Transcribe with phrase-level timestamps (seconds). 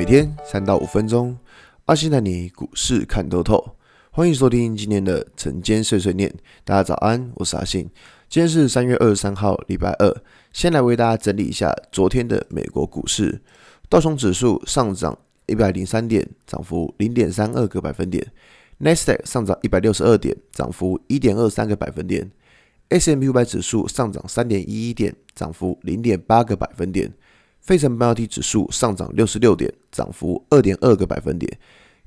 [0.00, 1.36] 每天三到五分钟，
[1.84, 3.76] 阿信带你股市看透透。
[4.10, 6.34] 欢迎收听今天的晨间碎碎念。
[6.64, 7.82] 大家早安，我是阿信。
[8.26, 10.22] 今天是三月二十三号，礼拜二。
[10.54, 13.42] 先来为大家整理一下昨天的美国股市。
[13.90, 18.26] 道琼指数上涨一百零三点，涨幅零点三二个百分点。
[18.78, 22.30] 纳斯达克上涨一百六十二点，涨幅一点二三个百分点。
[22.88, 27.12] S&P 五百指数上涨三点一一点，涨幅零点八个百分点。
[27.60, 31.58] 费城半导体指数上涨六十六点，涨幅二点二个百分点。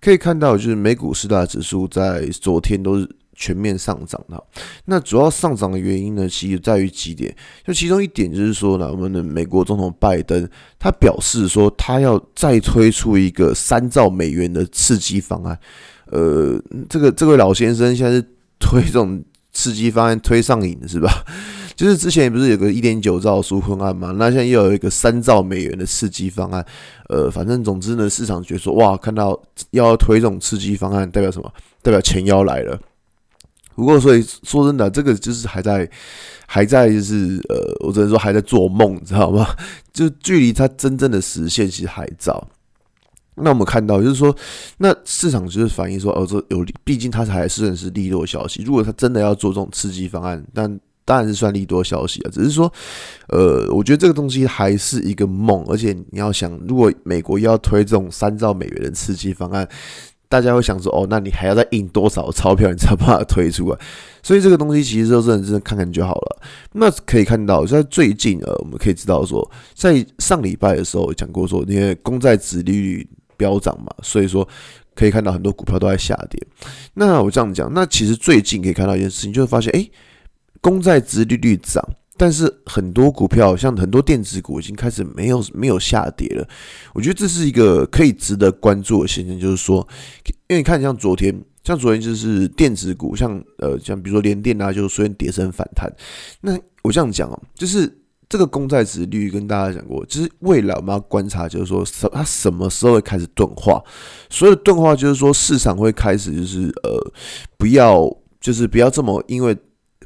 [0.00, 4.44] 可以看到，就是美股四大指数在昨天都是全面上涨的。
[4.86, 7.32] 那主要上涨的原因呢，其实在于几点。
[7.64, 15.56] 就其中一点就是说呢，我们的美国总统拜登他表示说，他要再推出一个三兆美元的刺激方案。
[16.06, 18.20] 呃，这个这位老先生现在是
[18.58, 21.24] 推这种刺激方案推上瘾是吧？
[21.74, 24.12] 就是之前不是有个一点九兆纾困案嘛？
[24.18, 26.64] 那现在又有一个三兆美元的刺激方案。
[27.08, 29.38] 呃，反正总之呢，市场觉得说哇，看到
[29.70, 31.52] 要推这种刺激方案，代表什么？
[31.82, 32.78] 代表钱要来了。
[33.74, 35.88] 不过，所以说真的，这个就是还在
[36.46, 39.46] 还在就是呃，我只能说还在做梦，你知道吗？
[39.92, 42.46] 就距离它真正的实现其实还早。
[43.34, 44.34] 那我们看到就是说，
[44.76, 48.62] 那市场就是反映说，哦，这有毕竟它还是是利多消息。
[48.62, 52.72] 如果它真的要做这种刺激方案，但当然是算利多消息啊，只是说，
[53.28, 59.68] 呃，我觉得这个东西还是一个梦，而且你要想，如果美国要推这种三兆美元的刺激方案，
[60.28, 63.78] 大家会想说，哦，那你还要再印多少钞票，你才把它推出来？
[64.22, 66.42] 所以这个东西其实就真的真看看就好了。
[66.72, 74.48] 那可以看到，在最近呃，我们可以知道说，在上礼拜的时候讲过说，因为公债殖利率飙涨嘛，所以说
[74.94, 76.40] 可以看到很多股票都在下跌。
[76.94, 79.90] 那我这样讲，那其实最近可以看到一件事情，就会发现，哎。
[80.62, 81.84] 公债殖利率涨，
[82.16, 86.48] 但是很多股票，像很多电子股已经开始没有没有下跌了。
[86.94, 89.86] 我觉得这是一个可以值得关注的现象，就是说，
[90.46, 91.34] 因为你看像昨天，
[91.64, 95.92] 像昨天就是电子股，像呃像比如说联电啊，就虽然跌升反弹。
[96.42, 97.92] 那我这样讲哦，就是
[98.28, 103.82] 这个公债殖利率跟大家讲过，就是未来我们要观察，就是说什它什么时候会开始钝化。
[104.30, 107.12] 所有钝化，就是说市场会开始就是呃
[107.58, 108.08] 不要
[108.40, 109.56] 就是不要这么因为。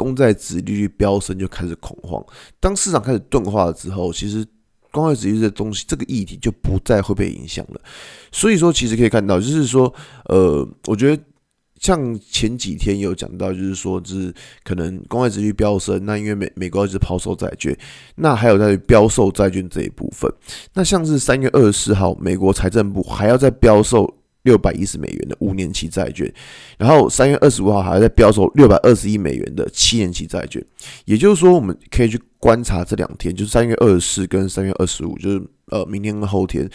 [0.00, 2.24] 公债殖利率飙升就开始恐慌，
[2.58, 4.42] 当市场开始钝化了之后，其实
[4.90, 7.78] 公债殖利率的东西这个议题就不再会被影响了。
[8.32, 9.92] 所以说，其实可以看到，就是说，
[10.24, 11.22] 呃，我觉得
[11.78, 14.32] 像前几天有讲到，就是说，就是
[14.64, 17.76] 可能公债殖利率飙升，那因为美美国一直抛售债券，
[18.14, 20.32] 那还有在标售债券这一部分，
[20.72, 24.16] 那像是三月二十四号，美国财政部还要再标售。
[24.42, 26.32] 六百一十美元的五年期债券，
[26.78, 30.64] 然后三月二十五号还在标售六百二十亿美元的七年期债券，
[31.04, 36.66] 也就是说，我们可以去观察这两天，就是三月二十四跟三月二十五，就是呃明天跟后天，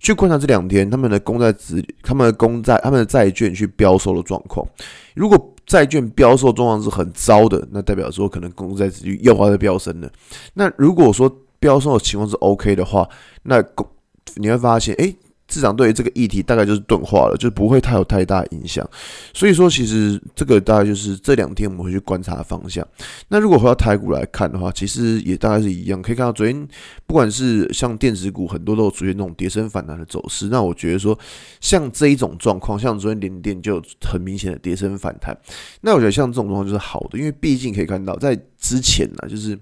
[0.00, 4.66] 去观察这两天他们的公债值、他们的公债、他们的债券去标售的状况。
[5.14, 10.10] 如果债券标售状况是很糟的，那代表说可能公债值率又要再飙升了。
[10.54, 13.08] 那如果说标售的情况是 OK 的话，
[13.44, 13.86] 那公
[14.34, 15.14] 你会发现，哎。
[15.52, 18.88] 市场对于这个议题大概就是钝化了，就不会太有太大影响。
[19.34, 22.86] 所以说，其实这个大概就是这两天我们会去观察的方向。
[23.28, 26.00] 那如果回到台股来看的话，其实也大概是一样。
[26.00, 26.66] 可以看到昨天
[27.06, 30.48] 不管是像电子股，很多都有出现那种跌升反弹的走势。
[30.48, 31.18] 那我觉得说，
[31.60, 35.36] 像这一种状况，像昨天联电就有很明显的跌升反弹。
[35.82, 39.58] 那我觉得像这种状况就是好的，因为毕竟可以看到在之前呢，就是。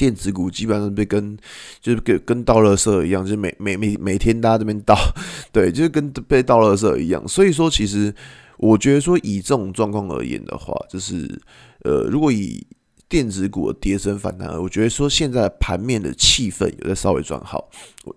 [0.00, 1.36] 电子股基本上被跟
[1.78, 4.96] 就是跟跟倒垃圾一样，就是每每每每天大家这边倒，
[5.52, 7.22] 对，就是跟被倒垃圾一样。
[7.28, 8.14] 所以说，其实
[8.56, 11.38] 我觉得说以这种状况而言的话，就是
[11.84, 12.66] 呃，如果以
[13.10, 17.68] 电子股的跌升反弹，我觉得说现在盘面的气氛有在稍微转好，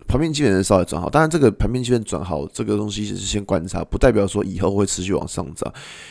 [0.06, 1.10] 盘面基本上稍微转好。
[1.10, 5.70] 当然，这个盘面气氛转好，这个东西只是先观察，不代表说以后会持续往上涨。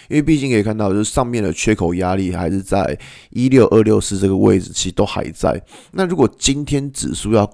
[0.10, 3.00] 因为毕竟可以看到，就是上面的缺口压力还是在
[3.30, 5.60] 一六二六四这个位置，其实都还在。
[5.94, 7.50] 那如果今天指数要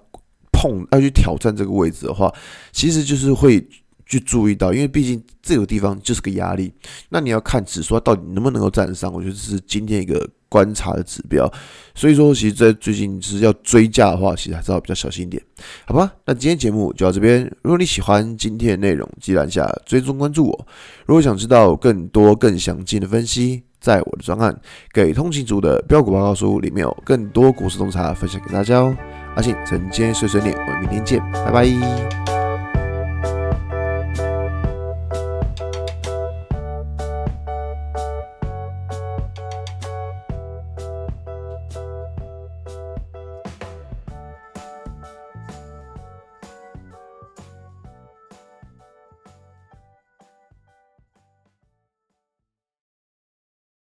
[0.52, 2.34] 碰要去挑战这个位置的话，
[2.72, 3.64] 其实就是会
[4.10, 6.74] 去注意到，因为毕竟这个地方就是个压力。
[7.08, 10.30] 那你要看指数到底能不能够站上，我觉得这是今天一个。
[10.52, 11.48] 观察的指标，
[11.94, 15.40] 所以说，其实，在最近是要追价的话，其实还是要比较小心一点，
[15.86, 16.12] 好吧？
[16.26, 17.44] 那今天节目就到这边。
[17.62, 20.68] 如果你喜欢今天的内容，记得按下追踪关注我。
[21.06, 24.52] 如果想知道更多更详尽的分析，在我的专案
[24.92, 28.98] 《给通勤族的标股报告书》里面有更多股市洞察分享给大家哦。
[29.36, 32.29] 阿信，晨间碎碎念，我们明天见，拜拜。